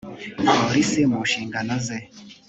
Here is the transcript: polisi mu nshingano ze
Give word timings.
polisi 0.67 1.01
mu 1.11 1.19
nshingano 1.27 1.73
ze 1.85 1.97